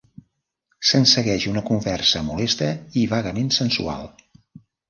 [0.91, 4.13] Se'n segueix una conversa molesta i vagament sensual.